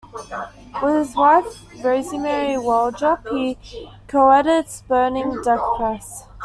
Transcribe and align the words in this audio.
With 0.81 0.95
his 1.09 1.15
wife 1.15 1.45
Rosmarie 1.83 2.57
Waldrop, 2.57 3.29
he 3.29 3.89
co-edits 4.07 4.81
Burning 4.87 5.43
Deck 5.43 5.59
Press. 5.77 6.25